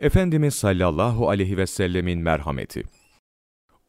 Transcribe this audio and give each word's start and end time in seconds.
Efendimiz 0.00 0.54
sallallahu 0.54 1.28
aleyhi 1.28 1.56
ve 1.56 1.66
sellemin 1.66 2.18
merhameti. 2.18 2.82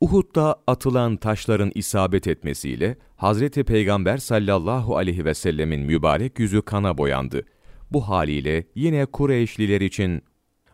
Uhud'da 0.01 0.55
atılan 0.67 1.17
taşların 1.17 1.71
isabet 1.75 2.27
etmesiyle 2.27 2.97
Hazreti 3.15 3.63
Peygamber 3.63 4.17
sallallahu 4.17 4.97
aleyhi 4.97 5.25
ve 5.25 5.33
sellemin 5.33 5.81
mübarek 5.81 6.39
yüzü 6.39 6.61
kana 6.61 6.97
boyandı. 6.97 7.45
Bu 7.91 8.09
haliyle 8.09 8.63
yine 8.75 9.05
Kureyşliler 9.05 9.81
için 9.81 10.21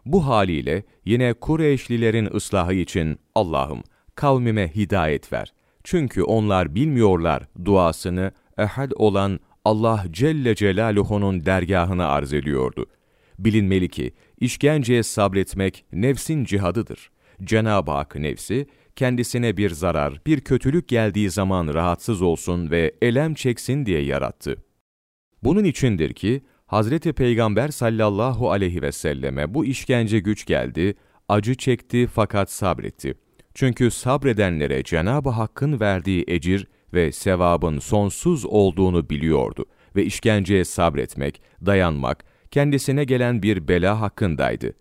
bu 0.06 0.28
haliyle 0.28 0.84
yine 1.06 1.34
Kureyşlilerin 1.34 2.30
ıslahı 2.36 2.74
için 2.74 3.20
Allah'ım 3.36 3.84
kavmime 4.16 4.76
hidayet 4.76 5.34
ver. 5.34 5.54
Çünkü 5.84 6.24
onlar 6.24 6.76
bilmiyorlar 6.76 7.44
duasını 7.66 8.32
ehad 8.58 8.92
olan 8.96 9.40
Allah 9.66 10.06
Celle 10.12 10.56
Celaluhu'nun 10.56 11.46
dergahına 11.46 12.08
arz 12.08 12.34
ediyordu. 12.34 12.86
Bilinmeli 13.40 13.90
ki 13.90 14.12
işkenceye 14.40 15.04
sabretmek 15.04 15.86
nefsin 15.94 16.44
cihadıdır. 16.44 17.12
Cenab-ı 17.44 17.92
Hak 17.92 18.16
nefsi 18.16 18.68
kendisine 18.96 19.58
bir 19.58 19.70
zarar, 19.70 20.22
bir 20.26 20.42
kötülük 20.42 20.88
geldiği 20.88 21.30
zaman 21.30 21.74
rahatsız 21.74 22.22
olsun 22.22 22.72
ve 22.72 22.96
elem 23.02 23.34
çeksin 23.34 23.86
diye 23.86 24.02
yarattı. 24.02 24.56
Bunun 25.44 25.64
içindir 25.64 26.14
ki 26.14 26.42
Hazreti 26.66 27.14
Peygamber 27.14 27.68
sallallahu 27.68 28.52
aleyhi 28.52 28.82
ve 28.82 28.92
selleme 28.92 29.54
bu 29.54 29.66
işkence 29.66 30.20
güç 30.20 30.46
geldi, 30.46 30.96
acı 31.30 31.56
çekti 31.56 32.08
fakat 32.08 32.52
sabretti. 32.52 33.14
Çünkü 33.54 33.92
sabredenlere 33.92 34.84
Cenab-ı 34.84 35.30
Hakk'ın 35.30 35.80
verdiği 35.80 36.24
ecir 36.28 36.68
ve 36.94 37.12
sevabın 37.12 37.80
sonsuz 37.80 38.46
olduğunu 38.46 39.10
biliyordu 39.10 39.66
ve 39.96 40.06
işkenceye 40.06 40.66
sabretmek, 40.66 41.42
dayanmak, 41.66 42.26
kendisine 42.52 43.04
gelen 43.04 43.44
bir 43.44 43.68
bela 43.68 44.02
hakkındaydı. 44.02 44.74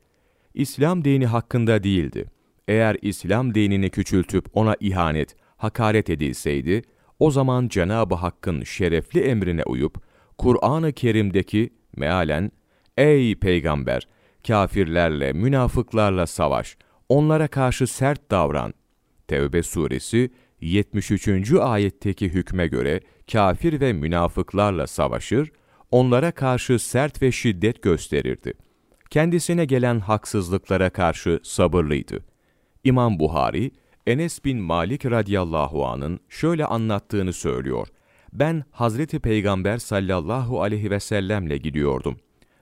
İslam 0.55 1.05
dini 1.05 1.27
hakkında 1.27 1.83
değildi. 1.83 2.31
Eğer 2.69 2.97
İslam 3.03 3.55
dinini 3.55 3.91
küçültüp 3.91 4.47
ona 4.53 4.77
ihanet, 4.81 5.37
hakaret 5.57 6.11
edilseydi, 6.11 6.83
o 7.19 7.31
zaman 7.31 7.69
Cenab-ı 7.69 8.15
Hakk'ın 8.15 8.63
şerefli 8.63 9.21
emrine 9.21 9.63
uyup, 9.63 10.03
Kur'an-ı 10.39 10.93
Kerim'deki 10.93 11.71
mealen, 11.97 12.51
Ey 12.97 13.35
peygamber! 13.35 14.09
Kafirlerle, 14.47 15.33
münafıklarla 15.33 16.27
savaş, 16.27 16.77
onlara 17.09 17.49
karşı 17.49 17.87
sert 17.87 18.31
davran. 18.31 18.75
Tevbe 19.29 19.63
suresi 19.63 20.31
73. 20.61 21.53
ayetteki 21.53 22.29
hükme 22.29 22.67
göre 22.67 23.01
kafir 23.33 23.81
ve 23.81 23.93
münafıklarla 23.93 24.87
savaşır, 24.87 25.53
onlara 25.95 26.33
karşı 26.33 26.79
sert 26.79 27.23
ve 27.23 27.33
şiddet 27.33 27.83
gösterirdi. 27.83 28.53
Kendisine 29.11 29.65
gelen 29.65 30.01
haksızlıklara 30.01 30.91
karşı 30.91 31.41
sabırlıydı. 31.43 32.25
İmam 32.85 33.19
Buhari, 33.19 33.71
Enes 34.07 34.45
bin 34.45 34.59
Malik 34.59 35.07
radıyallahu 35.07 35.87
anın 35.87 36.21
şöyle 36.29 36.67
anlattığını 36.67 37.33
söylüyor. 37.33 37.89
Ben 38.33 38.65
Hazreti 38.71 39.21
Peygamber 39.21 39.79
sallallahu 39.79 40.63
aleyhi 40.63 40.91
ve 40.91 41.01
sellemle 41.01 41.57
gidiyordum. 41.57 42.17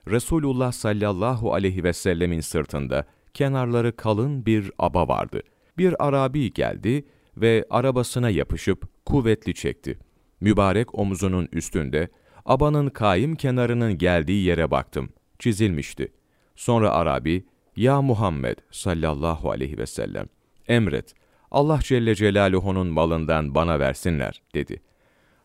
Resulullah 0.07 0.71
sallallahu 0.71 1.53
aleyhi 1.53 1.83
ve 1.83 1.93
sellemin 1.93 2.41
sırtında 2.41 3.05
kenarları 3.33 3.95
kalın 3.95 4.45
bir 4.45 4.71
aba 4.79 5.07
vardı. 5.07 5.41
Bir 5.77 6.07
Arabi 6.07 6.53
geldi 6.53 7.05
ve 7.37 7.65
arabasına 7.69 8.29
yapışıp 8.29 9.05
kuvvetli 9.05 9.53
çekti. 9.53 9.99
Mübarek 10.41 10.99
omuzunun 10.99 11.47
üstünde, 11.51 12.09
abanın 12.45 12.89
kaim 12.89 13.35
kenarının 13.35 13.97
geldiği 13.97 14.45
yere 14.45 14.71
baktım. 14.71 15.09
Çizilmişti. 15.39 16.11
Sonra 16.55 16.91
Arabi, 16.91 17.45
Ya 17.75 18.01
Muhammed 18.01 18.57
sallallahu 18.71 19.51
aleyhi 19.51 19.77
ve 19.77 19.85
sellem, 19.85 20.25
emret, 20.67 21.13
Allah 21.51 21.79
Celle 21.83 22.15
Celaluhu'nun 22.15 22.87
malından 22.87 23.55
bana 23.55 23.79
versinler, 23.79 24.41
dedi. 24.55 24.81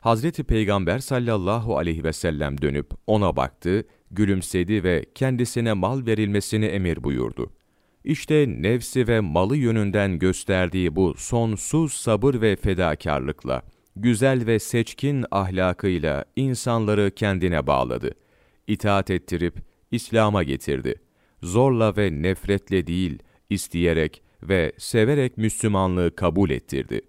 Hazreti 0.01 0.45
Peygamber 0.45 0.99
sallallahu 0.99 1.79
aleyhi 1.79 2.05
ve 2.05 2.13
sellem 2.13 2.63
dönüp 2.63 2.91
ona 3.07 3.37
baktı, 3.37 3.85
gülümsedi 4.11 4.85
ve 4.85 5.05
kendisine 5.15 5.73
mal 5.73 6.07
verilmesini 6.07 6.65
emir 6.65 7.05
buyurdu. 7.05 7.53
İşte 8.05 8.47
nefsi 8.49 9.09
ve 9.09 9.21
malı 9.21 9.57
yönünden 9.57 10.19
gösterdiği 10.19 10.97
bu 10.97 11.15
sonsuz 11.15 11.93
sabır 11.93 12.41
ve 12.41 12.57
fedakarlıkla, 12.57 13.63
güzel 14.03 14.47
ve 14.47 14.59
seçkin 14.59 15.25
ahlakıyla 15.31 16.25
insanları 16.37 17.11
kendine 17.11 17.67
bağladı. 17.67 18.11
İtaat 18.67 19.11
ettirip 19.11 19.55
İslam'a 19.91 20.43
getirdi. 20.43 20.95
Zorla 21.43 21.97
ve 21.97 22.23
nefretle 22.23 22.87
değil, 22.87 23.19
isteyerek 23.51 24.23
ve 24.43 24.73
severek 24.79 25.37
Müslümanlığı 25.37 26.17
kabul 26.17 26.51
ettirdi. 26.51 27.01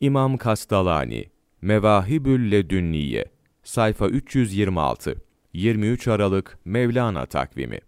İmam 0.00 0.36
Kastalani, 0.36 1.24
Mevahibül 1.62 2.50
Ledünniye, 2.50 3.24
sayfa 3.64 4.08
326, 4.08 5.14
23 5.52 6.08
Aralık 6.08 6.58
Mevlana 6.64 7.26
takvimi 7.26 7.80